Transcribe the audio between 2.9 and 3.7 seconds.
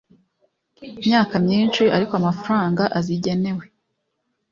azigenewe